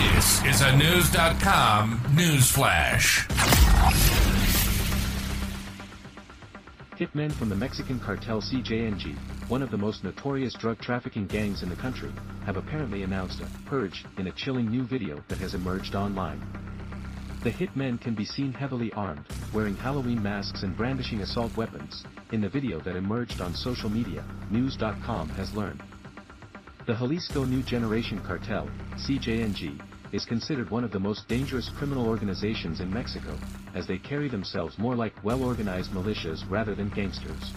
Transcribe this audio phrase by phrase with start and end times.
[0.00, 3.28] This is a News.com news flash.
[6.96, 9.14] Hitmen from the Mexican cartel CJNG,
[9.50, 12.10] one of the most notorious drug trafficking gangs in the country,
[12.46, 16.40] have apparently announced a purge in a chilling new video that has emerged online.
[17.42, 22.40] The hitmen can be seen heavily armed, wearing Halloween masks and brandishing assault weapons, in
[22.40, 25.82] the video that emerged on social media, News.com has learned.
[26.90, 29.80] The Jalisco New Generation Cartel, CJNG,
[30.10, 33.38] is considered one of the most dangerous criminal organizations in Mexico,
[33.76, 37.52] as they carry themselves more like well-organized militias rather than gangsters.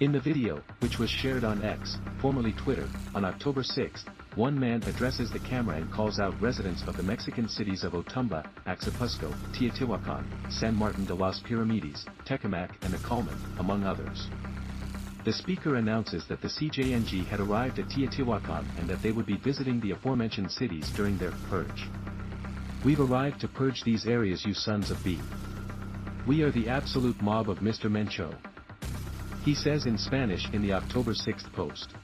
[0.00, 4.82] In the video, which was shared on X, formerly Twitter, on October 6, one man
[4.88, 10.24] addresses the camera and calls out residents of the Mexican cities of Otumba, Axapusco, Teotihuacan,
[10.50, 14.26] San Martin de las Piramides, Tecamac and Acolman, among others.
[15.24, 19.36] The speaker announces that the CJNG had arrived at Teotihuacan and that they would be
[19.36, 21.88] visiting the aforementioned cities during their purge.
[22.84, 25.20] We've arrived to purge these areas you sons of B.
[26.26, 27.88] We are the absolute mob of Mr.
[27.88, 28.34] Mencho.
[29.44, 31.94] He says in Spanish in the October 6th post.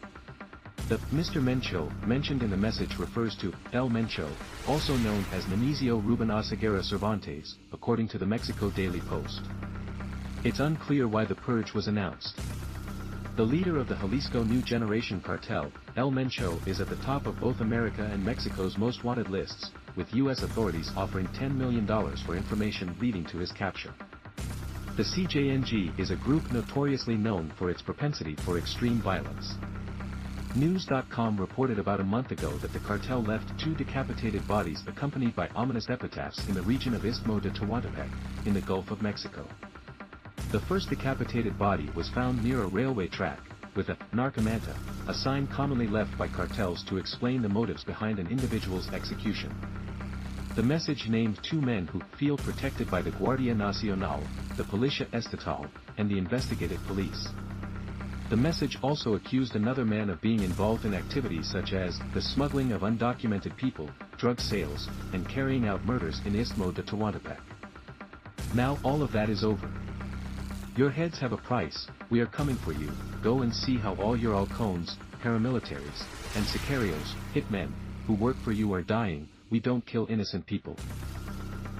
[0.89, 1.43] The Mr.
[1.43, 4.29] Mencho mentioned in the message refers to El Mencho,
[4.69, 9.43] also known as Nemesio Ruben Oseguera Cervantes, according to the Mexico Daily Post.
[10.45, 12.41] It's unclear why the purge was announced.
[13.39, 17.39] The leader of the Jalisco New Generation Cartel, El Mencho is at the top of
[17.39, 20.43] both America and Mexico's most wanted lists, with U.S.
[20.43, 21.87] authorities offering $10 million
[22.27, 23.95] for information leading to his capture.
[24.97, 29.55] The CJNG is a group notoriously known for its propensity for extreme violence.
[30.57, 35.47] News.com reported about a month ago that the cartel left two decapitated bodies accompanied by
[35.55, 38.11] ominous epitaphs in the region of Istmo de Tehuantepec,
[38.47, 39.47] in the Gulf of Mexico.
[40.51, 43.39] The first decapitated body was found near a railway track,
[43.75, 44.75] with a narcomanta,
[45.07, 49.55] a sign commonly left by cartels to explain the motives behind an individual's execution.
[50.57, 54.23] The message named two men who feel protected by the Guardia Nacional,
[54.57, 55.67] the Policia Estatal,
[55.99, 57.29] and the investigative police.
[58.31, 62.73] The message also accused another man of being involved in activities such as the smuggling
[62.73, 67.39] of undocumented people, drug sales, and carrying out murders in Istmo de Tehuantepec.
[68.55, 69.71] Now all of that is over.
[70.79, 72.89] Your heads have a price, we are coming for you,
[73.21, 76.05] go and see how all your halcones, paramilitaries,
[76.37, 77.73] and sicarios, hitmen,
[78.07, 80.77] who work for you are dying, we don't kill innocent people.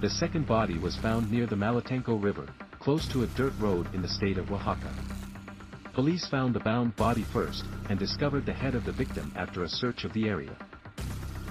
[0.01, 2.49] The second body was found near the Malatengo River,
[2.81, 4.93] close to a dirt road in the state of Oaxaca.
[5.93, 9.69] Police found the bound body first, and discovered the head of the victim after a
[9.69, 10.57] search of the area.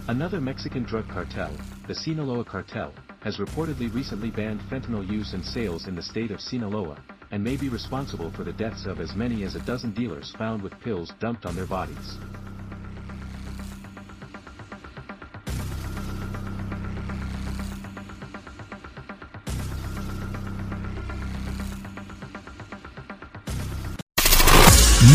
[0.10, 1.54] Another Mexican drug cartel,
[1.88, 2.92] the Sinaloa cartel,
[3.22, 6.98] has reportedly recently banned fentanyl use and sales in the state of Sinaloa,
[7.32, 10.62] and may be responsible for the deaths of as many as a dozen dealers found
[10.62, 12.18] with pills dumped on their bodies.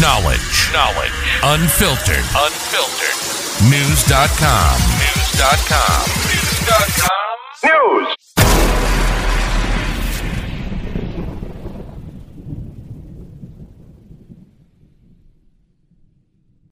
[0.01, 0.73] Knowledge.
[0.73, 1.13] Knowledge.
[1.45, 2.25] Unfiltered.
[2.35, 3.71] Unfiltered.
[3.71, 4.81] News.com.
[4.99, 6.07] News.com.
[6.33, 8.07] News.com.
[8.07, 8.22] News.